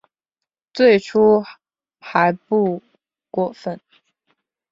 [0.73, 1.43] 最初
[1.99, 2.81] 还不
[3.29, 3.79] 过分